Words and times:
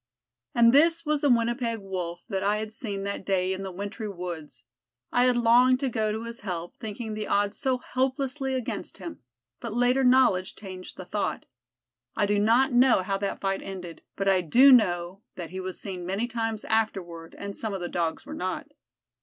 And 0.55 0.73
this 0.73 1.05
was 1.05 1.21
the 1.21 1.29
Winnipeg 1.29 1.77
Wolf 1.79 2.23
that 2.27 2.41
I 2.41 2.57
had 2.57 2.73
seen 2.73 3.03
that 3.03 3.23
day 3.23 3.53
in 3.53 3.61
the 3.61 3.71
wintry 3.71 4.09
woods. 4.09 4.63
I 5.11 5.25
had 5.25 5.37
longed 5.37 5.79
to 5.81 5.89
go 5.89 6.11
to 6.11 6.23
his 6.23 6.39
help, 6.39 6.75
thinking 6.77 7.13
the 7.13 7.27
odds 7.27 7.59
so 7.59 7.77
hopelessly 7.77 8.55
against 8.55 8.97
him, 8.97 9.19
but 9.59 9.75
later 9.75 10.03
knowledge 10.03 10.55
changed 10.55 10.97
the 10.97 11.05
thought. 11.05 11.45
I 12.15 12.25
do 12.25 12.39
not 12.39 12.73
know 12.73 13.03
how 13.03 13.19
that 13.19 13.41
fight 13.41 13.61
ended, 13.61 14.01
but 14.15 14.27
I 14.27 14.41
do 14.41 14.71
know 14.71 15.21
that 15.35 15.51
he 15.51 15.59
was 15.59 15.79
seen 15.79 16.03
many 16.03 16.27
times 16.27 16.65
afterward 16.65 17.35
and 17.37 17.55
some 17.55 17.75
of 17.75 17.79
the 17.79 17.87
Dogs 17.87 18.25
were 18.25 18.33
not. 18.33 18.71